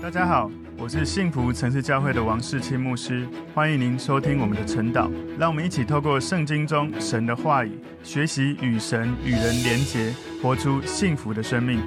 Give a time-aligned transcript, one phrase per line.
[0.00, 0.48] 大家好，
[0.78, 5.10] 我是幸福城市教会的王世清牧师，欢迎您收听我们的晨祷。
[5.36, 11.80] 让我们一起透过圣经中神的话语，学习与神与人连结，活出幸福的生命。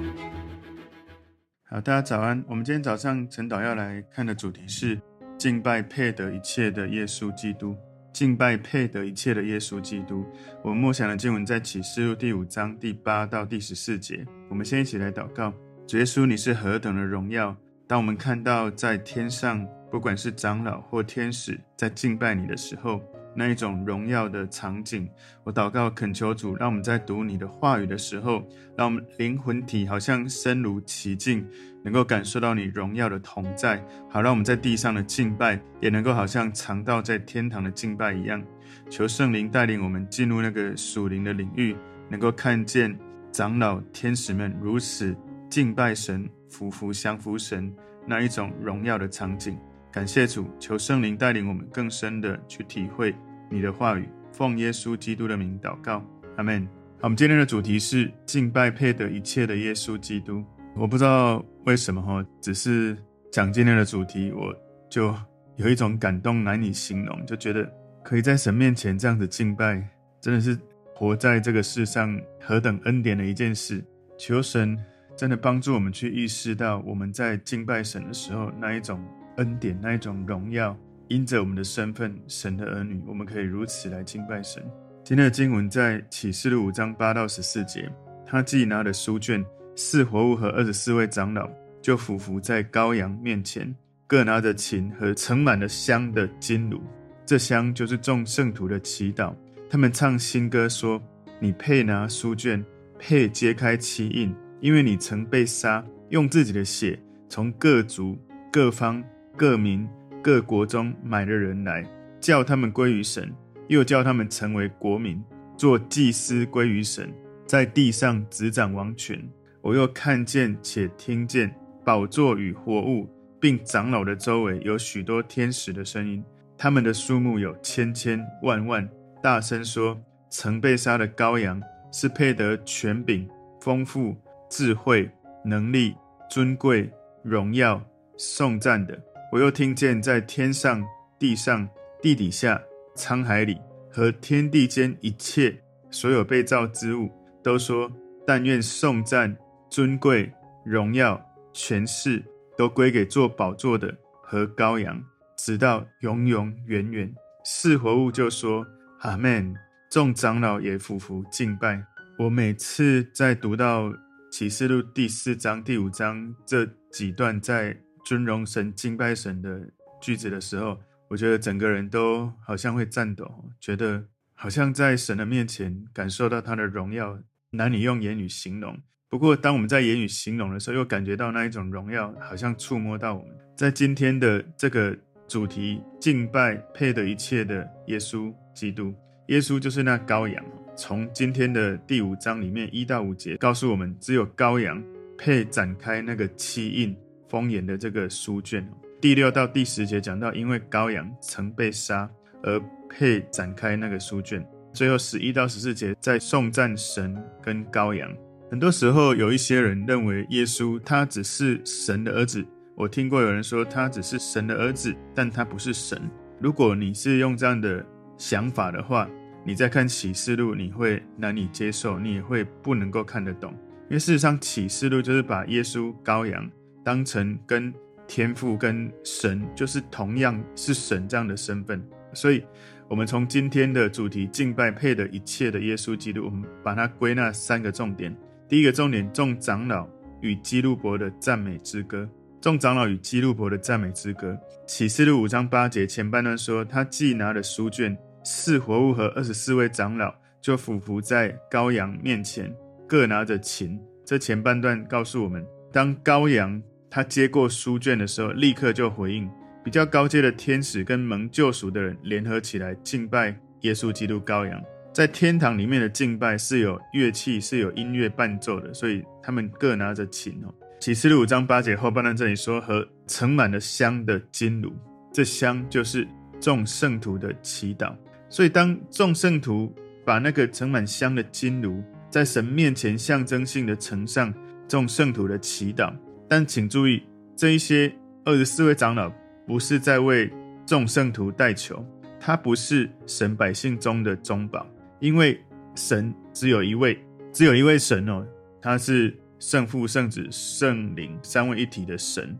[1.70, 2.44] 好，大家早安。
[2.46, 5.00] 我们今天早上晨祷要来看的主题是
[5.38, 7.74] 敬拜配得一切的耶稣基督。
[8.12, 10.26] 敬拜配得一切的耶稣基督。
[10.62, 14.22] 我们默想的经文在启示录第五章第八到第十四节。
[14.50, 15.50] 我们先一起来祷告：
[15.88, 17.56] 主耶稣，你是何等的荣耀！
[17.92, 23.02] 当我们看到在天上，不管是长老或天使，在敬拜你的时候，
[23.36, 25.06] 那一种荣耀的场景，
[25.44, 31.46] 我祷告恳求主，让我们在读你的话语的时候，让我们灵魂体好像身如其境，
[31.84, 38.42] 能够感受到你荣耀的同在，好让我们在地上的敬拜，也能够好像尝到在天堂的敬拜一样。
[38.88, 41.76] 求圣灵带领我们进入那个属灵的领域，
[42.08, 42.98] 能够看见
[43.30, 45.14] 长老天使们如此
[45.50, 46.26] 敬拜神。
[46.52, 47.74] 俯伏降服神
[48.06, 49.56] 那一种荣耀的场景，
[49.90, 53.14] 感谢主，求圣灵带领我们更深的去体会
[53.50, 54.06] 你的话语。
[54.30, 56.04] 奉耶稣基督的名祷告，
[56.36, 56.66] 阿门。
[57.00, 60.44] 好，我们今天的主题是敬拜配得一切的耶稣基督。
[60.76, 62.96] 我不知道为什么哈，只是
[63.30, 64.54] 讲今天的主题，我
[64.90, 65.14] 就
[65.56, 67.66] 有一种感动难以形容，就觉得
[68.04, 69.82] 可以在神面前这样子敬拜，
[70.20, 70.58] 真的是
[70.94, 73.82] 活在这个世上何等恩典的一件事。
[74.18, 74.78] 求神。
[75.16, 79.00] 真的帮助我们去意识到，我们在敬拜神的时候，那一种
[79.36, 80.76] 恩典，那一种荣耀，
[81.08, 84.62] 因着我们的身份，神的儿女，我们可以如此来敬拜神。
[85.04, 87.90] 今天的经文在启示录五章八到十四节，
[88.24, 89.44] 他既拿了书卷，
[89.76, 91.48] 四活物和二十四位长老
[91.80, 93.74] 就俯伏在羔羊面前，
[94.06, 96.80] 各拿着琴和盛满了香的金炉，
[97.26, 99.34] 这香就是众圣徒的祈祷。
[99.68, 101.02] 他们唱新歌说
[101.40, 102.64] ：“你配拿书卷，
[102.98, 106.96] 配揭开七印。”因为你曾被杀，用自己的血
[107.28, 108.16] 从各族、
[108.52, 109.02] 各方、
[109.36, 109.88] 各民、
[110.22, 111.84] 各国中买了人来，
[112.20, 113.34] 叫他们归于神，
[113.66, 115.20] 又叫他们成为国民，
[115.56, 117.12] 做祭司归于神，
[117.44, 119.20] 在地上执掌王权。
[119.60, 121.52] 我又看见且听见
[121.84, 123.10] 宝座与活物，
[123.40, 126.22] 并长老的周围有许多天使的声音，
[126.56, 128.88] 他们的数目有千千万万，
[129.20, 130.00] 大声说：
[130.30, 131.60] 曾被杀的羔羊
[131.90, 133.28] 是配得权柄、
[133.60, 134.14] 丰富。
[134.52, 135.10] 智慧、
[135.42, 135.96] 能力、
[136.28, 136.92] 尊贵、
[137.22, 137.82] 荣耀、
[138.18, 139.02] 颂赞的，
[139.32, 140.86] 我又听见在天上、
[141.18, 141.66] 地上、
[142.02, 142.60] 地底下、
[142.94, 143.58] 沧海里
[143.90, 145.58] 和天地间一切
[145.90, 147.10] 所有被造之物，
[147.42, 147.90] 都说：
[148.26, 149.34] 但愿颂赞、
[149.70, 150.30] 尊贵、
[150.66, 151.18] 荣耀、
[151.54, 152.22] 权势
[152.54, 155.02] 都归给坐宝座的和羔羊，
[155.34, 157.10] 直到永永远远。
[157.42, 158.66] 四活物就说：
[159.00, 159.54] 阿门。
[159.90, 161.82] 众长老也俯伏敬拜。
[162.18, 163.90] 我每次在读到。
[164.32, 169.60] 启示录第四章、第五章这几段在尊荣神、敬拜神的
[170.00, 177.18] 句子的时候，我觉得整个人都好像会颤抖，觉得好像在神的面前感受到他的荣耀，
[177.50, 178.74] 难以用言语形容。
[179.10, 183.36] 不过，当我们在言语形容的时候，又感觉到那一种荣耀好像触摸到我们。
[183.54, 184.96] 在今天的这个
[185.28, 188.94] 主题，敬拜配得一切的耶稣基督，
[189.28, 190.42] 耶稣就是那羔羊。
[190.74, 194.82] 从今天的第五章里面一到五节告诉我们，只有羔羊
[195.18, 196.96] 配展开那个七印
[197.28, 198.66] 封严的这个书卷。
[199.00, 202.08] 第六到第十节讲到，因为羔羊曾被杀
[202.42, 204.44] 而配展开那个书卷。
[204.72, 208.10] 最后十一到十四节在颂赞神跟羔羊。
[208.50, 212.44] 很多时候有一些人认为耶稣他只是神的儿子。
[212.74, 216.00] 我听过有人说他只是神的儿子，但他不是神。
[216.40, 217.84] 如果你是用这样的
[218.16, 219.08] 想法的话，
[219.44, 223.52] 你在看启示录，你会难以接受，你也会不能够看得懂，
[223.88, 226.48] 因为事实上启示录就是把耶稣羔羊
[226.84, 227.72] 当成跟
[228.06, 231.82] 天父跟神就是同样是神这样的身份，
[232.12, 232.44] 所以
[232.88, 238.14] 我们从今天的主题敬拜配的一切的耶稣基督，我们把它归纳三个重点。
[238.48, 239.88] 第一个重点，众长老
[240.20, 242.08] 与基路伯的赞美之歌。
[242.40, 244.38] 众长老与基路伯的赞美之歌。
[244.66, 247.96] 启示录五章八节前半段说，他既拿了书卷。
[248.24, 252.54] 四活物和二十四位长老就俯伏在羔羊面前，
[252.88, 253.78] 各拿着琴。
[254.04, 256.60] 这前半段告诉我们，当羔羊
[256.90, 259.30] 他接过书卷的时候，立刻就回应。
[259.64, 264.60] 比较高阶的天使跟蒙救赎的人联合起来敬拜耶稣基督羔羊。
[264.92, 270.52] 在天堂里面的敬拜是有乐器，是有音乐伴奏的，所以他们各拿着琴哦。
[270.80, 274.72] 启示录五章八节后半段这里说，和盛满了香的金炉，
[275.12, 276.06] 这香就是
[276.40, 277.94] 众圣徒的祈祷。
[278.32, 279.70] 所以，当众圣徒
[280.06, 284.32] 把那个盛满香的金炉在神面前象征性的呈上
[284.66, 285.94] 众圣徒的祈祷，
[286.26, 287.02] 但请注意，
[287.36, 287.94] 这一些
[288.24, 289.12] 二十四位长老
[289.46, 290.32] 不是在为
[290.64, 291.84] 众圣徒代求，
[292.18, 294.66] 他不是神百姓中的中保，
[294.98, 295.38] 因为
[295.74, 296.98] 神只有一位，
[297.34, 298.26] 只有一位神哦，
[298.62, 302.34] 他是圣父、圣子、圣灵三位一体的神，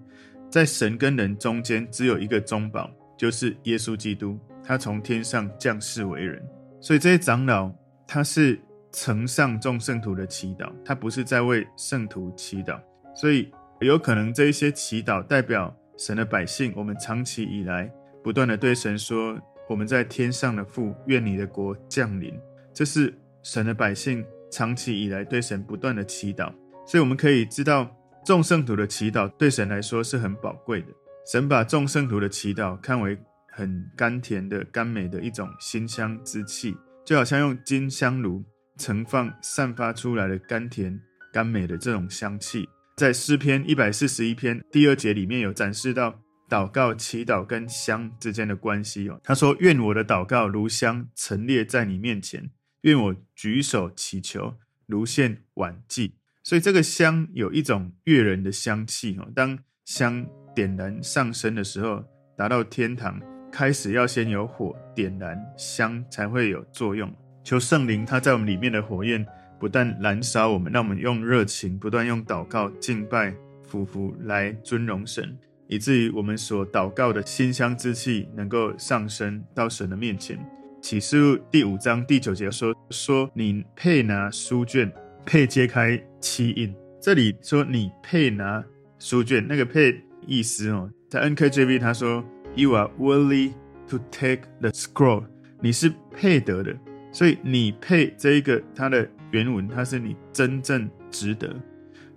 [0.50, 6.42] 在神跟人中间只有一个中保，就是耶稣基督，他从天上降世为人，
[6.80, 7.72] 所以这些长老
[8.06, 8.60] 他是
[8.92, 12.80] 承上众圣徒的祈祷，他不是在为圣徒祈祷，
[13.14, 13.50] 所以
[13.80, 17.90] 有可能这一些祈祷代表神的百姓，我们长期以来
[18.22, 19.38] 不断的对神说
[19.68, 22.32] ：“我们在天上的父，愿你的国降临。”
[22.72, 23.12] 这是
[23.42, 26.52] 神的百姓长期以来对神不断的祈祷，
[26.86, 27.90] 所以我们可以知道，
[28.24, 30.88] 众圣徒的祈祷对神来说是很宝贵的。
[31.26, 33.18] 神把众圣徒的祈祷看为
[33.52, 38.42] 很甘甜的、甘美的一种馨香之气，就好像用金香炉
[38.78, 40.98] 盛放散发出来的甘甜、
[41.32, 42.68] 甘美的这种香气。
[42.96, 49.20] 在诗篇一百四十一篇第二节里面有展示到祷告、祈祷跟香之间的关系哦。
[49.24, 52.50] 他说：“愿我的祷告如香陈列在你面前。”
[52.82, 54.56] 愿我举手祈求，
[54.86, 56.16] 如献晚祭。
[56.44, 59.30] 所以这个香有一种悦人的香气哦。
[59.34, 62.04] 当香点燃上升的时候，
[62.36, 63.20] 达到天堂，
[63.52, 67.12] 开始要先有火点燃香才会有作用。
[67.44, 69.24] 求圣灵他在我们里面的火焰
[69.60, 80.38] 不但燃烧我们，让我们用热情不断用祷告敬拜俯伏来尊荣神，以至于我们所祷告的馨香之气能够上升到神的面前。
[80.80, 84.90] 启示录第五章第九节说：“说你配拿书卷，
[85.24, 88.64] 配揭开七印。”这里说你配拿
[88.98, 93.52] 书卷，那个配意思哦，在 NKJV 他说：“You are worthy
[93.88, 95.24] to take the scroll。”
[95.60, 96.76] 你是配得的，
[97.12, 101.54] 所以你配这一个它的原文，它是你真正值得。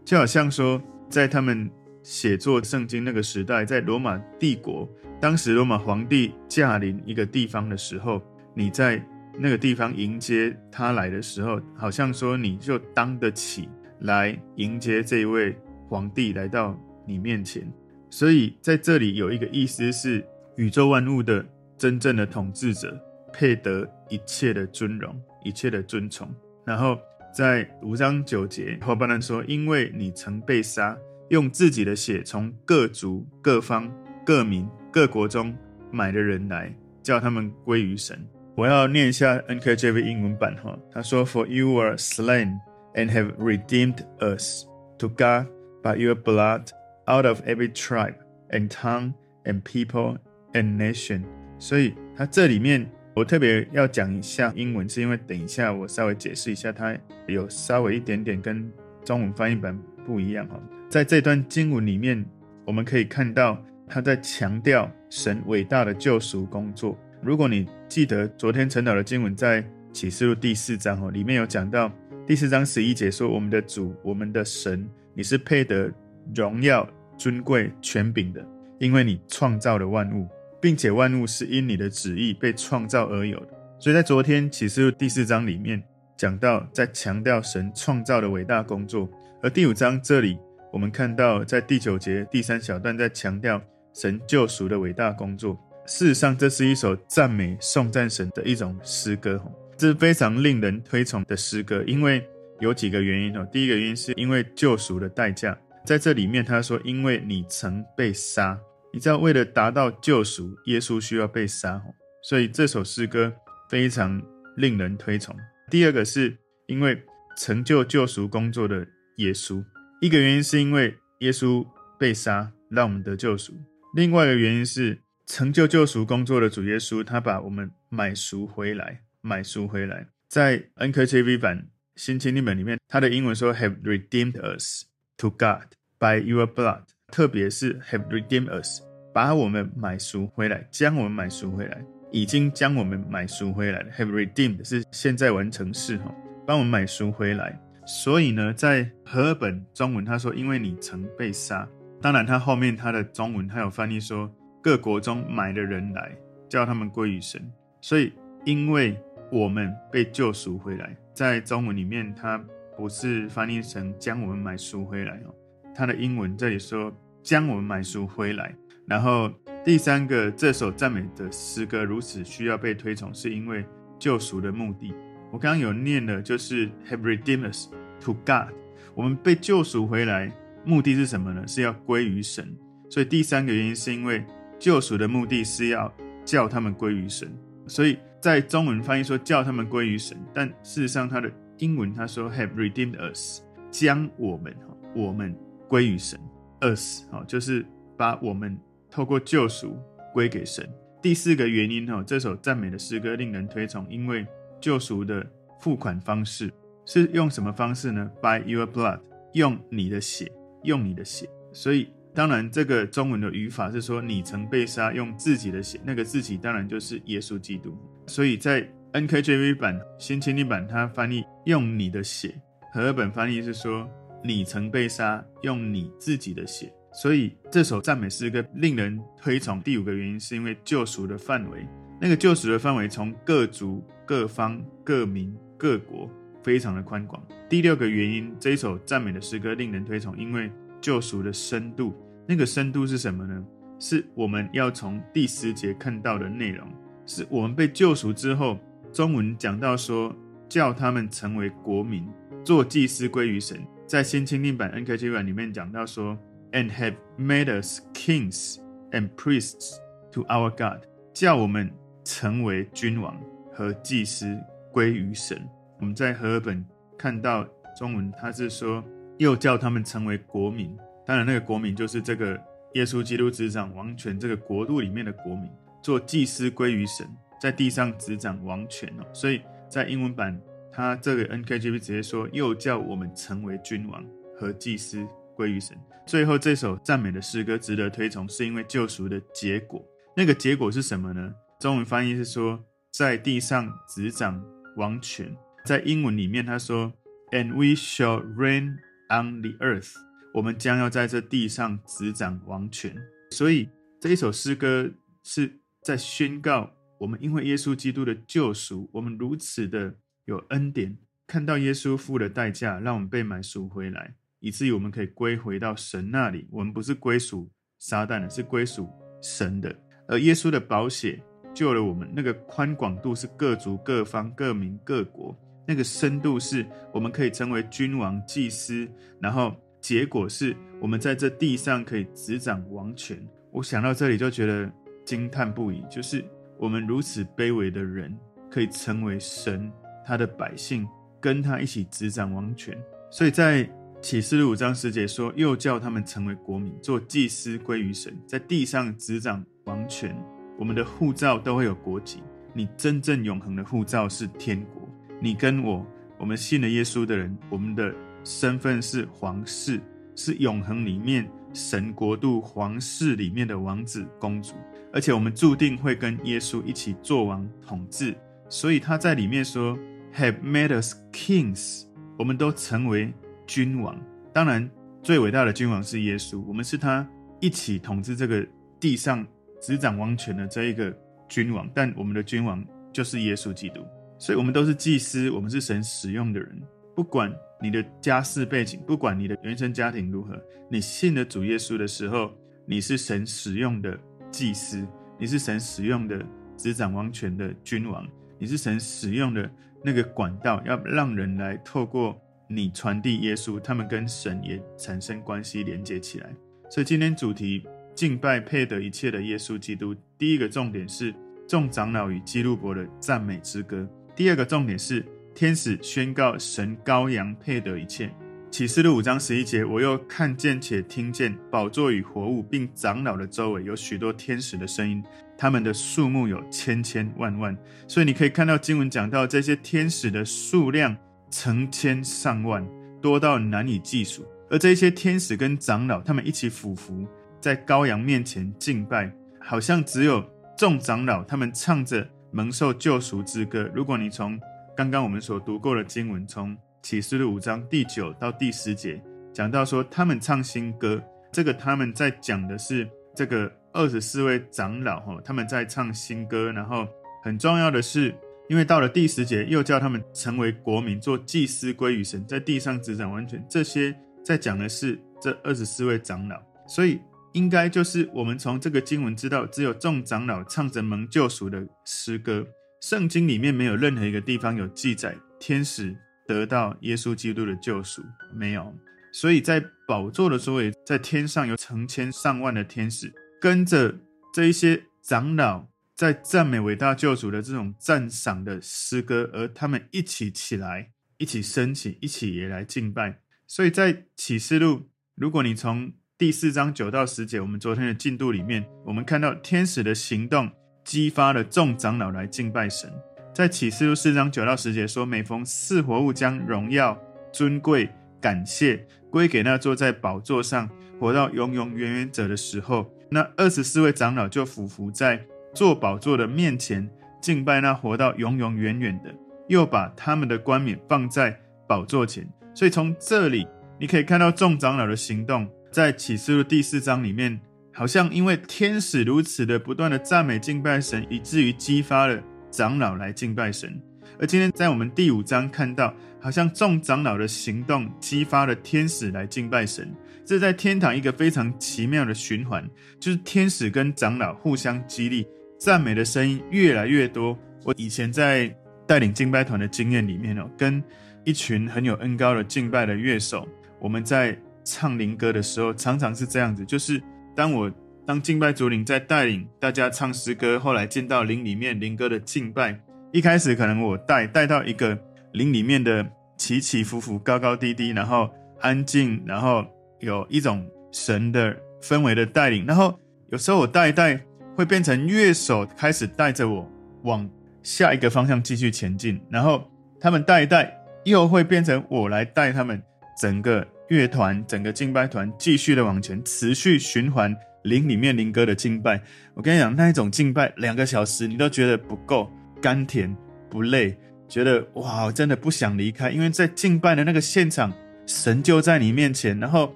[0.03, 1.69] 就好像说，在他们
[2.01, 4.89] 写作圣经那个时代，在罗马帝国，
[5.19, 8.21] 当时罗马皇帝驾临一个地方的时候。
[8.57, 9.05] 你在
[9.37, 13.67] 那个地方迎接他来的时候，好像说你就当得起
[13.99, 15.53] 来迎接这一位
[15.89, 17.69] 皇帝来到你面前。
[18.15, 20.25] 所以在这里有一个意思是，
[20.55, 21.45] 宇宙万物的
[21.77, 22.97] 真正的统治者
[23.33, 26.25] 配得一切的尊荣、一切的尊崇。
[26.63, 26.97] 然后
[27.35, 30.97] 在五章九节后半段说：“因为你曾被杀，
[31.27, 33.91] 用自己的血从各族、各方、
[34.25, 35.53] 各民、各国中
[35.91, 36.73] 买的人来，
[37.03, 38.17] 叫他们归于神。”
[38.55, 42.59] 我要念一下 NKJV 英文版哈，他说：“For you were slain
[42.93, 44.63] and have redeemed us
[44.99, 45.47] to God
[45.83, 46.67] by your blood
[47.07, 48.15] out of every tribe
[48.49, 49.13] and tongue
[49.43, 50.17] and people
[50.53, 51.23] and nation。”
[51.59, 52.85] 所以它这里面
[53.15, 56.97] 我特别要讲一下英文，是因为等一下我稍微解释一下，它
[57.27, 58.71] 有稍微一点点跟
[59.03, 60.59] 中文翻译版不一样哈。
[60.89, 62.25] 在这段经文里面，
[62.65, 66.97] 我们可以看到他在强调神伟大的救赎工作。
[67.21, 69.63] 如果你记得昨天陈导的经文，在
[69.93, 71.91] 启示录第四章哦，里面有讲到
[72.27, 75.91] 第四章十一节说：“我们的主，我们的神，你是配得
[76.33, 76.87] 荣耀、
[77.17, 78.45] 尊贵、权柄的，
[78.79, 80.27] 因为你创造了万物，
[80.61, 83.49] 并且万物是因你的旨意被创造而有的。”
[83.79, 85.83] 所以在昨天启示录第四章里面
[86.17, 89.07] 讲到，在强调神创造的伟大工作，
[89.43, 90.37] 而第五章这里
[90.71, 93.61] 我们看到在第九节第三小段在强调
[93.93, 95.59] 神救赎的伟大工作。
[95.85, 99.39] 事实上，这是一首赞美、颂赞神的一种诗歌，
[99.77, 101.83] 这是非常令人推崇的诗歌。
[101.85, 102.25] 因为
[102.59, 103.47] 有几个原因哦。
[103.51, 105.55] 第一个原因是因为救赎的代价，
[105.85, 108.59] 在这里面他说：“因为你曾被杀，
[108.91, 111.81] 你知道，为了达到救赎，耶稣需要被杀，
[112.23, 113.31] 所以这首诗歌
[113.69, 114.21] 非常
[114.57, 115.35] 令人推崇。”
[115.69, 116.35] 第二个是
[116.67, 117.01] 因为
[117.37, 118.85] 成就救赎工作的
[119.17, 119.63] 耶稣，
[120.01, 121.65] 一个原因是因为耶稣
[121.99, 123.53] 被杀，让我们得救赎；
[123.95, 124.99] 另外一个原因是。
[125.27, 130.07] 成就救赎工作的主耶稣，他把我们买赎回来，买赎回来。
[130.27, 134.83] 在 NKJV 版新清订本里面，他的英文说 “have redeemed us
[135.17, 135.63] to God
[135.99, 136.81] by your blood”，
[137.11, 138.81] 特别是 “have redeemed us”，
[139.13, 143.91] 把我们买赎回来，将我们买赎回来，已经将我们买赎回来了。
[143.91, 146.13] have redeemed 是现在完成式哈，
[146.45, 147.59] 帮我们买赎回来。
[147.85, 151.67] 所以呢，在和本中文他说：“因为你曾被杀。”
[152.01, 154.33] 当然，他后面他的中文他有翻译说。
[154.65, 156.11] 各国中买的人来，
[156.49, 157.39] 叫他们归于神。
[157.81, 158.11] 所以，
[158.45, 158.99] 因为
[159.31, 162.43] 我们被救赎回来，在中文里面，它
[162.77, 165.33] 不是翻译成将我们买赎回来哦。
[165.73, 168.55] 它的英文这里说将我们买赎回来。
[168.87, 169.31] 然后
[169.63, 173.65] 第三个，这首赞美的诗歌如此需要被推崇，是因为
[173.97, 174.93] 救赎的目的。
[175.31, 177.67] 我刚刚有念的，就是 have redeemed us
[177.99, 178.53] to God。
[178.93, 180.31] 我们被救赎回来，
[180.63, 181.45] 目的是什么呢？
[181.47, 182.55] 是要归于神。
[182.89, 184.23] 所以第三个原因是因为
[184.59, 185.91] 救赎的目的是要
[186.23, 187.27] 叫他们归于神。
[187.67, 194.55] 所以在中文翻译说叫他们归于神，但事实上它的英文他说 have redeemed us，将我们
[194.95, 195.35] 我们
[195.67, 196.19] 归于神
[196.61, 197.65] ，us 哦就是
[197.97, 198.57] 把我们
[198.89, 199.77] 透过救赎
[200.13, 200.67] 归给神。
[201.01, 204.25] 第四个原因哈，这首赞美的诗歌令人推崇，因为
[204.59, 205.25] 救赎的
[205.59, 206.51] 付款方式
[206.85, 208.99] 是用什么方式呢？By your blood，
[209.33, 210.31] 用你的血，
[210.63, 211.29] 用你的血。
[211.53, 217.77] 所以当然这个中文的语法是说你曾被杀，用自己的血，那个自己当然就是耶稣基督。
[218.07, 222.29] 所以在 NKJV 版新千年版，它翻译用你的血；
[222.71, 223.85] 和合本翻译是说
[224.23, 226.71] 你曾被杀，用你自己的血。
[226.93, 229.61] 所以这首赞美诗歌令人推崇。
[229.61, 231.67] 第五个原因是因为救赎的范围，
[231.99, 236.09] 那个救赎的范围从各族、各方、各民、各国，
[236.41, 237.21] 非常的宽广。
[237.49, 240.49] 第六个原因，这一首赞美的诗歌令人推崇，因为
[240.79, 241.93] 救赎的深度。
[242.25, 243.45] 那个深度是什么呢？
[243.77, 246.65] 是我们要从第十节看到的内容，
[247.05, 248.57] 是我们被救赎之后，
[248.95, 250.15] 中文讲到说，
[250.47, 252.07] 叫他们成为国民，
[252.45, 253.59] 做祭司归于神。
[253.85, 256.17] 在新钦定版 NKJV 版里面讲到说。
[256.53, 258.59] And have made us kings
[258.91, 259.75] and priests
[260.13, 261.69] to our God，叫我们
[262.05, 263.19] 成为君王
[263.53, 264.39] 和祭司
[264.71, 265.45] 归于神。
[265.81, 266.65] 我们在和合本
[266.97, 267.45] 看到
[267.77, 268.81] 中文，他是说
[269.17, 270.73] 又叫他们成为国民。
[271.05, 272.39] 当然，那个国民就是这个
[272.75, 275.49] 耶稣基督执掌王权这个国度里面的国民，
[275.83, 277.05] 做祭司归于神，
[277.39, 279.05] 在地上执掌王权哦。
[279.13, 280.39] 所以在英文版，
[280.71, 284.05] 他这个 NKJV 直接说又叫我们成为君王
[284.37, 285.07] 和祭司。
[285.35, 285.77] 归于神。
[286.07, 289.85] 最后这首赞美的诗歌值得推崇，是因为救赎的结果。
[290.15, 291.33] 那个结果是什么呢？
[291.59, 294.41] 中文翻译是说，在地上执掌
[294.77, 295.35] 王权。
[295.65, 296.93] 在英文里面他说
[297.31, 298.77] ，And we shall reign
[299.09, 299.91] on the earth。
[300.33, 302.95] 我们将要在这地上执掌王权。
[303.31, 303.67] 所以
[303.99, 304.89] 这一首诗歌
[305.21, 310.97] 是在宣告，我们因为耶稣基督的救赎，我们如此的有恩典，
[311.27, 314.15] 看到耶稣付的代价，让我们被买赎回来。
[314.39, 317.49] 以至于我们可以归回到神那里，我们不是归属
[317.79, 318.87] 撒旦的，是归属
[319.21, 319.75] 神的。
[320.07, 321.19] 而耶稣的宝血
[321.51, 325.35] 救了我们，那个宽广度是各族、各方、各民、各国；
[325.67, 328.87] 那个深度是我们可以成为君王、祭司，
[329.19, 333.17] 然后结果是我们在这地上可以执掌王权。
[333.51, 334.71] 我想到这里就觉得
[335.03, 336.23] 惊叹不已，就是
[336.57, 338.17] 我们如此卑微的人，
[338.49, 339.71] 可以成为神
[340.05, 340.87] 他的百姓，
[341.19, 342.77] 跟他一起执掌王权。
[343.09, 343.69] 所以在
[344.01, 350.15] 启示录五章十节说：“又叫他们成为国民，做祭司归于神，在地上执掌王权。
[350.57, 352.21] 我们的护照都会有国籍。
[352.53, 354.87] 你真正永恒的护照是天国。
[355.19, 355.85] 你跟我，
[356.17, 357.93] 我们信了耶稣的人，我们的
[358.23, 359.81] 身份是皇室，
[360.15, 364.53] 是永恒里面神国度皇室里面的王子公主。
[364.95, 368.15] 而且我们注定会跟耶稣一起做王统治。
[368.49, 369.77] 所以他在里面说
[370.15, 371.83] ：‘Have made us kings。’
[372.17, 373.13] 我们都成为。”
[373.47, 373.95] 君王，
[374.33, 374.67] 当然
[375.03, 377.07] 最伟大的君王是耶稣，我们是他
[377.39, 378.43] 一起统治这个
[378.79, 379.23] 地上
[379.61, 380.91] 执掌王权的这一个
[381.29, 383.81] 君王，但我们的君王就是耶稣基督，
[384.17, 386.59] 所以我们都是祭司，我们是神使用的人。
[386.95, 390.35] 不管你的家世背景，不管你的原生家庭如何，
[390.67, 392.31] 你信了主耶稣的时候，
[392.65, 393.95] 你是神使用的
[394.35, 394.85] 祭司，
[395.17, 396.21] 你是神使用的
[396.57, 398.05] 执掌王权的君王，
[398.37, 399.49] 你是神使用的
[399.81, 402.19] 那个管道，要让人来透过。
[402.49, 406.29] 你传递耶稣，他们跟神也产生关系，连接起来。
[406.69, 407.65] 所以今天主题
[407.95, 409.95] 敬拜配得一切的耶稣基督。
[410.17, 411.15] 第一个重点是
[411.47, 413.87] 众长老与基路伯的赞美之歌。
[414.17, 418.11] 第二个重点是天使宣告神羔羊配得一切。
[418.55, 425.03] 启示录五章十一节，我又看见且听见宝座与活物，并长老的周围有许多天使的声音，
[425.37, 427.53] 他们的数目有千千万万。
[427.85, 430.95] 所以你可以看到经文讲到这些天使的数量。
[431.29, 432.65] 成千上万，
[433.01, 434.25] 多到难以计数。
[434.49, 437.05] 而这些天使跟长老，他们一起俯伏
[437.41, 440.23] 在羔羊面前敬拜，好像只有
[440.57, 443.69] 众长老他们唱着蒙受救赎之歌。
[443.75, 444.39] 如果你从
[444.77, 446.55] 刚刚我们所读过的经文，从
[446.85, 449.01] 启示录五章第九到第十节
[449.33, 451.01] 讲到说，他们唱新歌，
[451.31, 456.51] 这个他们在讲的是这个二十四位长老哈，他们在唱新歌。
[456.51, 456.87] 然后
[457.23, 458.13] 很重要的是。
[458.47, 463.43] 因为到了第十节，又叫他们成为国民，做祭司归于神，在地上执掌完全。
[463.49, 463.91] 这些
[464.23, 467.01] 在讲的是这二十四位长老，所以
[467.33, 472.45] 应该就是我们从这个经文知道，只有众长老唱着蒙救赎的诗歌。
[472.79, 478.03] 圣经里面没有任何一个地方有记载天使得到耶稣基督的救赎，
[478.33, 478.73] 没有。
[479.11, 483.95] 所以在宝座的周围，在天上有成千上万的天使跟着
[484.33, 493.21] 这一些长老，在赞美伟大救主的这种赞赏的诗歌，而他们一起起来，一起升起，一起也来敬拜。
[493.47, 500.51] 所以在启示录，如果你从第四章九到十节，我们昨天的进度里面，我们看到天使的行动
[500.83, 502.91] 激发了众长老来敬拜神。
[503.35, 506.97] 在启示录四章九到十节说，每逢四活物将荣耀、
[507.33, 507.89] 尊贵、
[508.21, 510.69] 感谢归给那坐在宝座上、
[511.01, 515.21] 活到永永远远者的时候，那二十四位长老就俯伏在。
[515.53, 516.89] 坐宝座的面前
[517.21, 519.13] 敬拜那活到永永远远的，
[519.49, 522.25] 又把他们的冠冕放在宝座前。
[522.53, 523.45] 所以从这里
[523.77, 527.41] 你可以看到众长老的行动，在启示录第四章里面，
[527.73, 532.21] 好像因为天使如此的不断的赞美敬拜神，以至于激发了
[532.55, 533.77] 长老来敬拜神。
[534.17, 539.93] 而今天在我们第五章看到，好像众长老的行动激发了天使来敬拜神。
[540.23, 542.65] 这在天堂一个非常奇妙的循环，
[542.97, 545.27] 就是天使跟长老互相激励。
[545.59, 547.37] 赞美的声音越来越多。
[547.65, 548.53] 我以前在
[548.87, 550.81] 带领敬拜团的经验里面哦，跟
[551.25, 553.45] 一群很有恩膏的敬拜的乐手，
[553.81, 556.65] 我们在唱灵歌的时候，常常是这样子。
[556.65, 557.01] 就是
[557.35, 557.69] 当我
[558.05, 562.79] 当敬拜主领在带领大家唱诗歌，后来进到林里面林歌的敬拜，
[563.11, 564.97] 一开始可能我带带到一个
[565.33, 566.05] 林里面的
[566.37, 568.29] 起起伏伏、高高低低，然后
[568.61, 569.65] 安静，然后
[569.99, 572.97] 有一种神的氛围的带领，然后
[573.31, 574.19] 有时候我带一带。
[574.57, 576.65] 会变成乐手开始带着我
[577.03, 577.29] 往
[577.61, 582.81] 下一个方向继续前进，然后他们带一带，又会变成我来带他们，
[583.19, 587.35] 整个乐团、整个敬拜团继续的往前，持续循环
[587.65, 589.01] 灵里面灵歌的敬拜。
[589.33, 592.31] 我跟你讲，那一种敬拜两个小时，你都觉得不够
[592.61, 593.13] 甘甜
[593.49, 593.97] 不累，
[594.29, 597.73] 觉得哇，真的不想离开，因为在敬拜的那个现场，
[598.05, 599.73] 神就在你面前，然后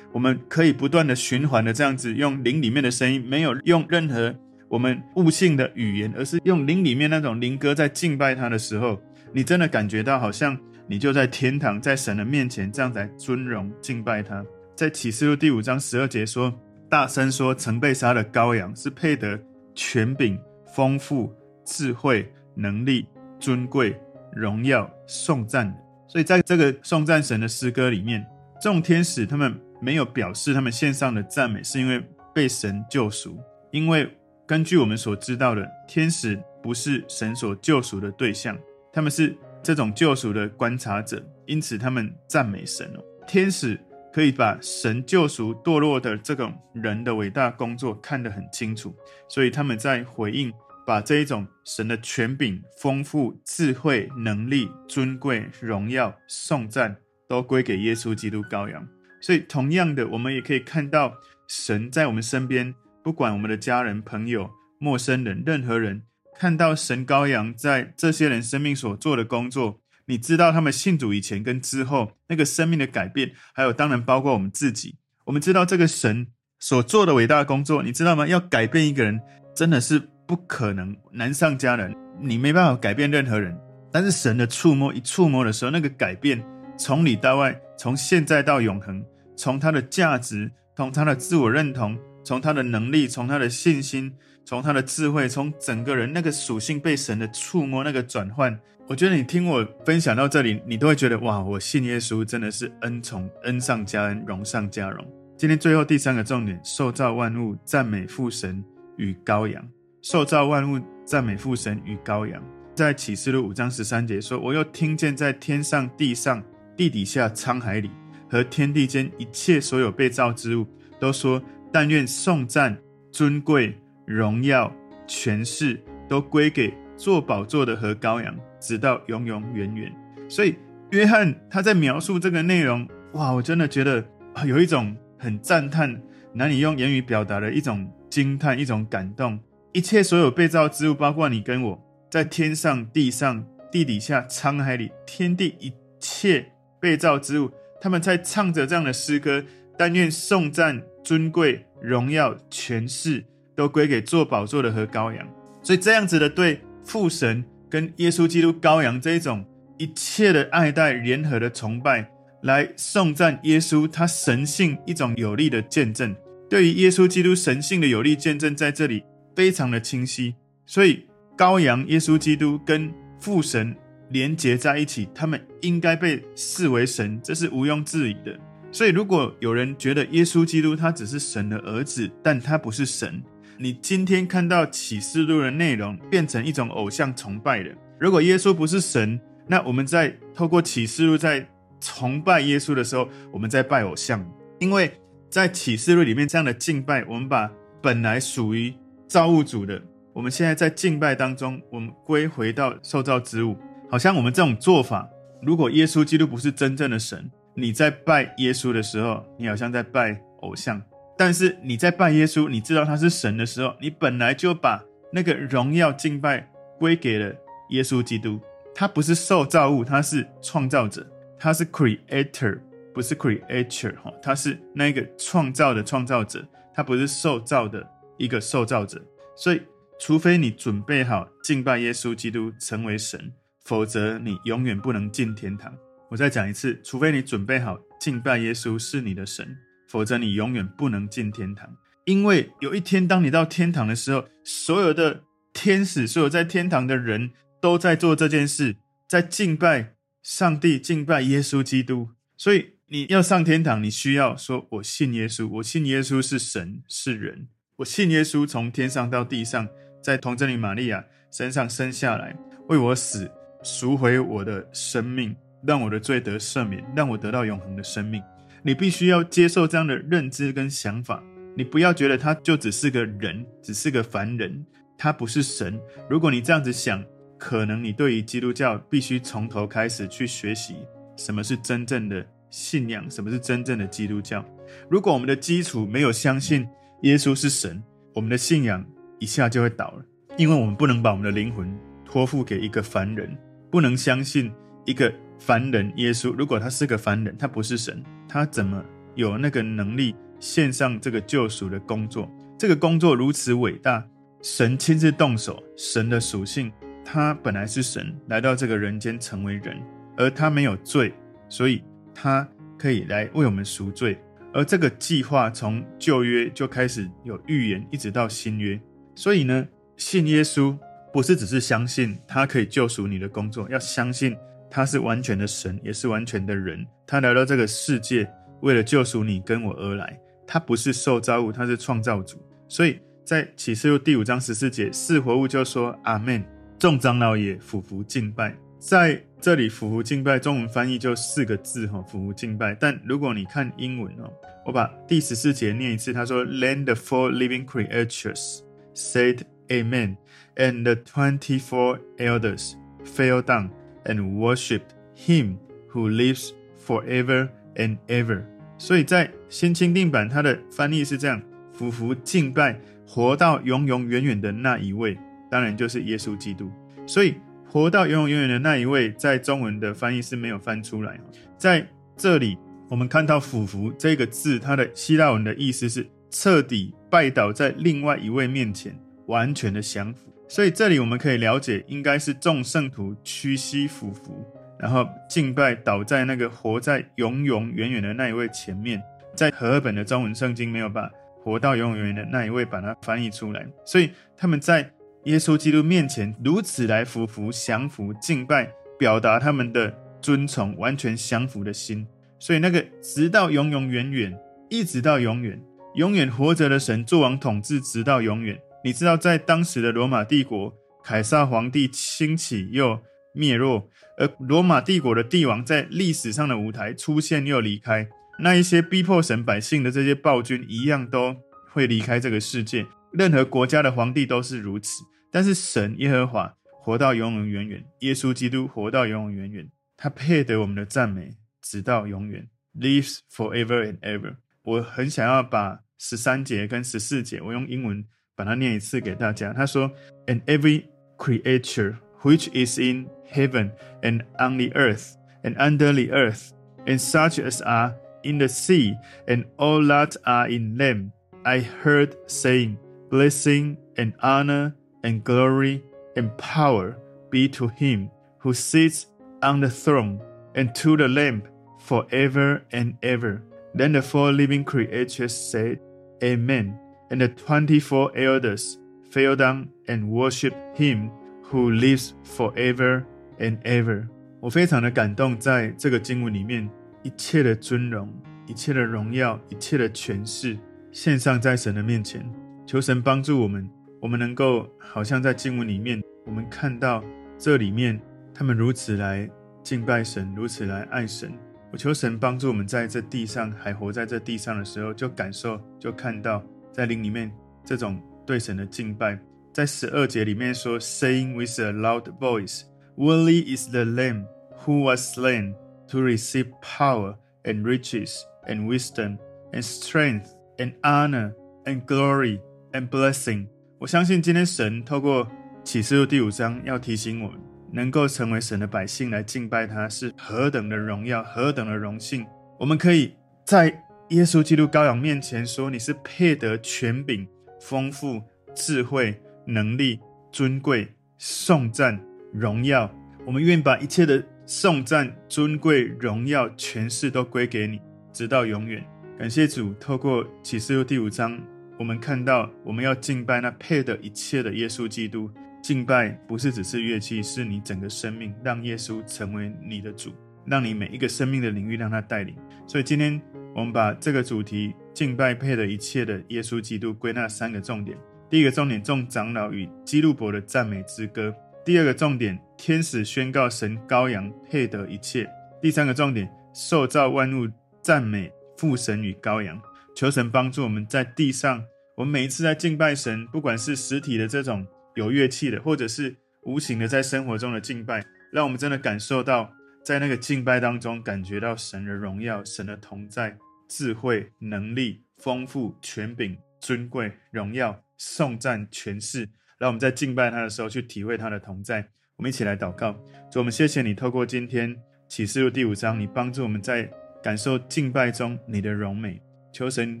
[0.12, 4.34] 我们可以不断的循环的这样子，用灵里面的声音，没有用任何。
[4.70, 9.00] 我们悟性的语言，而是用灵里面那种灵歌在敬拜他的时候，
[9.32, 14.44] 你真的感觉到好像你就在天堂，在神的面前这样在尊荣敬拜他。
[14.76, 16.54] 在启示录第五章十二节说
[16.88, 19.38] ：“大声说，曾被杀的羔羊是配得
[19.74, 20.38] 权柄、
[20.74, 23.06] 丰富、智慧、能力、
[23.38, 24.00] 尊贵、
[24.32, 28.26] 荣耀、颂赞的。”所以在这个颂赞神的诗歌里面，
[28.60, 32.02] 众天使他们没有表示他们献上的赞美是因为
[32.34, 33.38] 被神救赎，
[33.70, 34.08] 因为。
[34.46, 38.58] 根据我们所知道的，天使不是神所救赎的对象，
[38.90, 43.04] 他们是这种救赎的观察者，因此他们赞美神哦。
[43.26, 43.78] 天使
[44.12, 48.94] 可以把神救赎堕落的这种人的伟大工作看得很清楚，
[49.28, 50.52] 所以他们在回应，
[50.86, 56.96] 把这一种神的权柄、丰富、智慧、能力、尊贵、荣耀、颂赞，
[57.28, 58.86] 都归给耶稣基督羔羊。
[59.20, 61.14] 所以，同样的，我们也可以看到
[61.46, 62.74] 神在我们身边。
[63.02, 66.02] 不管我们的家人、朋友、陌生人，任何人
[66.38, 74.96] 看到神羔羊在这些人生命所做的工作，你知道他们信主以前跟之后那个生命的改变，还有当然包括我们自己。
[75.26, 76.26] 我们知道这个神
[76.58, 78.26] 所做的伟大的工作，你知道吗？
[78.26, 79.20] 要改变一个人
[79.54, 81.94] 真的是不可能，难上加难。
[82.20, 83.56] 你没办法改变任何人，
[83.92, 86.42] 但是神的触摸一触摸的时候，那个改变
[86.76, 89.04] 从里到外，从现在到永恒，
[89.36, 91.96] 从他的价值，从他的自我认同。
[92.24, 94.12] 从他的能力，从他的信心，
[94.44, 105.06] 从他的智慧，从整个人那个属性被神的触摸，那个转换，我觉得你听我分享到这里，你都会觉得哇，我信耶稣真的是恩宠，恩上加恩，荣上加荣。
[105.36, 108.64] 今天最后第三个重点，受造万物赞美父神
[108.96, 109.62] 与羔羊。
[110.00, 112.42] 受造万物赞美父神与羔羊，
[112.74, 116.42] 在启示录五章十三节说：“我又听见在天上、地上、
[116.74, 117.90] 地底下、沧海里
[118.30, 120.66] 和天地间一切所有被造之物，
[120.98, 122.74] 都说。”但愿颂赞、
[123.12, 124.72] 尊贵、荣耀、
[125.06, 129.92] 权势都归给坐宝座的和羔羊，直到永永远远。
[130.28, 130.56] 所以，
[130.90, 134.04] 约翰他在描述这个内容，哇，我真的觉得
[134.46, 136.00] 有一种很赞叹、
[136.32, 139.38] 难以用言语表达的一种惊叹、一种感动。
[139.72, 149.44] 一切所有被造之物，包括你跟我，在天上、地上、地底下、沧海里，天地一切被造之物，他们在唱着这样的诗歌。
[149.80, 155.24] 但愿颂赞、尊贵、荣耀、权势都归给坐宝座的和羔羊。
[155.62, 159.44] 所以这样子的对父神跟耶稣基督羔羊这一种
[159.78, 162.10] 一切的爱戴、联合的崇拜，
[162.42, 166.14] 来颂赞耶稣他神性一种有力的见证。
[166.48, 169.04] 对于耶稣基督神性的有力见证，在这里
[169.36, 170.34] 非常的清晰。
[170.66, 173.76] 所以羔羊耶稣基督跟父神
[174.10, 178.38] 连结在一起，他们应该被视为神，这是毋庸置疑的。
[178.70, 183.22] 所以，如果有人觉得耶稣基督他只是神的儿子，但他不是神，
[183.60, 187.74] 你今天看到启示录的内容变成一种偶像崇拜了。
[187.98, 191.44] 如果耶稣不是神，那我们在透过启示录在
[191.80, 194.24] 崇拜耶稣的时候，我们在拜偶像。
[194.60, 194.92] 因为
[195.28, 197.50] 在启示录里面这样的敬拜，我们把
[197.82, 198.72] 本来属于
[199.08, 203.56] 造物主的，我们现在在敬拜当中，我们归回到受造之物，
[203.90, 205.08] 好像我们这种做法，
[205.42, 207.28] 如果耶稣基督不是真正的神。
[207.54, 210.80] 你在拜耶稣的时候，你好像在拜偶像；
[211.18, 217.34] 但是你在拜耶稣，你知道他是神的时候，你本来就把那个荣耀敬拜归给了
[217.70, 218.40] 耶稣基督。
[218.72, 221.04] 他不是受造物，他是创造者，
[221.36, 222.60] 他是 creator，
[222.94, 227.84] 不是 creature 哈，他是那个创造的创造者，他不是受造的
[228.16, 229.04] 一个受造者。
[229.34, 229.60] 所以，
[229.98, 233.32] 除非你准备好敬拜耶稣基督成为神，
[233.64, 235.74] 否则你永远不能进天堂。
[236.08, 239.56] 我再讲一次，除非你准备好敬拜耶稣是你的神，
[239.88, 241.76] 否则你永远不能进天堂。
[242.04, 245.22] 因为有一天，当你到天堂的时候，所有的
[245.52, 252.10] 天使、所有在天堂的人都在做这件事，在敬拜上帝、敬拜耶稣基督。
[252.36, 259.68] 所以你要上天堂，你需要说：“我信耶稣，我信耶稣是神是人，我信耶稣从天上到地上，
[260.02, 262.36] 在童贞女玛利亚身上生下来，
[262.68, 263.30] 为我死，
[263.62, 265.34] 赎回我的生命。”
[265.66, 268.22] 让我的罪得赦免，让我得到永恒的生命。
[268.62, 271.22] 你必须要接受这样的认知跟想法。
[271.56, 274.64] 你不要觉得他就只是个人，只是个凡人，
[274.96, 275.80] 他不是神。
[276.08, 277.04] 如果你这样子想，
[277.38, 280.76] 可能你对于基督教必须从头开始去学习
[281.16, 284.44] 什么是真正的信仰，什么是真正的基督教。
[284.88, 286.66] 如果我们的基础没有相信
[287.02, 287.82] 耶稣是神，
[288.14, 288.84] 我们的信仰
[289.18, 290.04] 一下就会倒了，
[290.36, 293.36] 因为我们不能把我们的灵魂托付给一个凡人，
[293.70, 294.52] 不能相信
[294.84, 295.12] 一个。
[295.40, 302.30] 凡人耶稣，如果他是个凡人，他不是神，他怎么有那个能力献上这个救赎的工作？
[302.58, 304.06] 这个工作如此伟大，
[304.42, 306.70] 神亲自动手，神的属性，
[307.04, 309.76] 他本来是神，来到这个人间成为人，
[310.16, 311.14] 而他没有罪，
[311.48, 311.82] 所以
[312.14, 314.18] 他可以来为我们赎罪。
[314.52, 318.80] 而这个计划从旧约就开始有预言，一直到新约。
[319.14, 320.76] 所以呢，信耶稣
[321.12, 324.36] 不是只是相信他可以救赎你的工作，要相信。
[324.70, 326.86] 他是完全的神，也是完全的人。
[327.06, 330.18] 他来到这个世界，为了救赎你跟我而来。
[330.46, 332.38] 他不是受造物，他是创造主。
[332.68, 336.42] 所以在启示录第五章十四节，四活物就说：“阿门。”
[336.78, 338.56] 众长老也俯伏敬拜。
[338.78, 342.74] 在这里，俯伏敬拜，中文翻译就四个字哈，俯伏敬拜。
[342.74, 344.32] 但如果你看英文哦，
[344.64, 348.60] 我把第十四节念一次，他说：“Let the four living creatures
[348.94, 350.16] said Amen,
[350.56, 353.70] and the twenty-four elders fell down。”
[354.08, 355.58] And worshipped him
[355.92, 358.42] who lives forever and ever。
[358.78, 361.42] 所以在新钦定版，它的翻译是这样：
[361.74, 365.18] 俯伏敬拜活到永永远远的那一位，
[365.50, 366.70] 当然就是耶稣基督。
[367.06, 367.34] 所以
[367.68, 371.20] 活到永永远远的那一位，在中文的翻译是没有翻出来。
[371.58, 372.56] 在这里，
[372.88, 380.32] 我们看到“俯伏”这个字，它的希腊文的意思是彻底拜倒在另外一位面前，完全的降服。
[380.48, 384.44] 所以这里我们可以了解，应该是众圣徒屈膝俯伏，
[384.78, 389.02] 然后敬拜倒在那个活在永永远远的那一位前面。
[389.36, 391.08] 在和合本的中文圣经没有把
[391.44, 394.90] 活到永永远远的那一位把它翻译出来，所以他们在
[395.24, 402.04] 耶稣基督面前如此来俯伏、降服、敬拜，表达他们的尊崇、完全降服的心。
[402.38, 404.36] 所以那个直到永永远远，
[404.70, 405.60] 一直到永远，
[405.94, 408.58] 永远活着的神做王统治，直到永远。
[408.84, 413.00] 你知道，在当时的罗马帝国，凯撒皇帝兴起又
[413.32, 421.36] 灭落，而罗马帝国的帝王在历史上的舞台出现又离开，那一些逼迫神百姓的这些暴君一样都
[421.72, 422.86] 会离开这个世界。
[423.12, 434.36] 任何国家的皇帝都是如此，但是神耶和华活到永永远远，耶稣基督活到永永远远，他配得我们的赞美，直到永远，lives forever and ever。
[434.62, 438.04] 我很想要把十三节跟十四节，我用英文。
[438.37, 439.53] 把它念一次给大家。
[439.53, 439.91] 他说：“
[440.27, 440.85] And every
[441.17, 446.53] creature which is in heaven and on the earth and under the earth,
[446.85, 448.95] and such as are in the sea,
[449.27, 451.11] and all that are in them,
[451.45, 452.77] I heard saying,
[453.09, 455.83] Blessing and honor and glory
[456.15, 456.97] and power
[457.29, 459.07] be to him who sits
[459.41, 460.21] on the throne
[460.55, 461.43] and to the Lamb
[461.79, 463.43] forever and ever.
[463.75, 465.79] Then the four living creatures said,
[466.23, 466.79] Amen.
[467.10, 468.76] And the twenty-four elders
[469.10, 471.10] fell down and worshiped him
[471.50, 473.04] who lives forever
[473.38, 474.06] and ever。
[474.40, 476.68] 我非常的感动，在这个经文里面，
[477.02, 478.12] 一切的尊荣、
[478.46, 480.56] 一切的荣耀、一切的权势
[480.92, 482.24] 献上在神的面前，
[482.66, 483.68] 求神帮助我们，
[484.00, 487.02] 我们能够好像在经文里面，我们看到
[487.38, 487.98] 这里面
[488.34, 489.28] 他们如此来
[489.62, 491.32] 敬拜神，如此来爱神。
[491.70, 496.42] 我求神帮助我们在这地上还活在这地上的时候，就感受、就看到
[496.78, 497.28] 在灵里面
[497.64, 499.18] 这种对神的敬拜。
[499.52, 502.62] 在十二节里面说，saying with a loud voice,
[502.96, 504.26] Worthy is the Lamb
[504.64, 505.56] who was slain
[505.88, 509.18] to receive power and riches and wisdom
[509.50, 511.32] and strength and honor
[511.64, 512.38] and glory
[512.70, 513.48] and blessing。
[513.80, 515.26] 我相信今天神透过
[515.64, 517.40] 启示录第五章要提醒我们，
[517.72, 522.24] 能够成为神的百姓来敬拜他是何等的荣耀，何等的荣幸。
[522.56, 523.12] 我们可以
[523.44, 523.68] 在
[524.10, 527.26] 耶稣基督羔羊面前说，你是配得权柄、
[527.60, 528.22] 丰富、
[528.54, 529.20] 智慧。
[529.50, 529.98] 能力、
[530.30, 531.98] 尊贵、颂赞、
[532.34, 532.94] 荣耀，
[533.24, 537.80] 我们愿把一切的颂赞、尊贵、荣耀、权势都归给你，
[538.12, 538.84] 直到永远。
[539.18, 541.40] 感谢主，透过启示录第五章，
[541.78, 545.30] 我们看到我们要敬拜那配得一切的耶稣基督。
[545.62, 550.12] 敬拜不是只是乐器，是你整个生命，让耶稣成为你的主，
[550.44, 552.36] 让你每一个生命的领域让他带领。
[552.66, 553.18] 所以今天
[553.58, 557.98] 我们把这个主题敬拜配得一切的耶稣基督归纳三个重点。
[558.30, 561.32] 第一个重点，众长老与基路伯的赞美之歌；
[561.64, 565.24] 第二个重点，天使宣告神羔羊配得一切；
[565.60, 567.50] 第三个重点，受造万物
[567.82, 569.60] 赞美父神与羔羊。
[569.96, 571.64] 求神帮助我们在地上，
[571.96, 579.50] 我们每一次在敬拜神，不管是实体的这种有乐器的，或者是无形的在生活中的敬拜，让我们真的感受到
[579.82, 583.36] 在那个敬拜当中，感觉到神的荣耀、神的同在、
[583.68, 587.84] 智慧、能力、丰富、权柄、尊贵、荣耀。
[588.00, 589.28] 颂赞权势，
[589.58, 591.84] 让我们在敬拜他的时候去体会他的同在。
[592.14, 592.92] 我们一起来祷告，
[593.28, 594.76] 主，我们谢谢你，透过今天
[595.08, 596.88] 启示录第五章，你帮助我们在
[597.20, 599.20] 感受敬拜中你的荣美。
[599.52, 600.00] 求神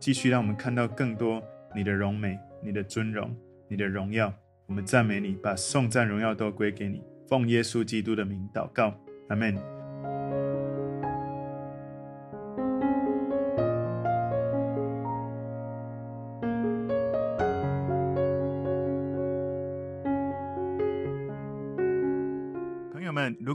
[0.00, 1.42] 继续让我们看到更多
[1.74, 3.36] 你的荣美、你的尊荣、
[3.68, 4.32] 你的荣耀。
[4.64, 7.02] 我们赞美你，把颂赞荣耀都归给你。
[7.28, 9.75] 奉耶稣基督的名祷告，阿门。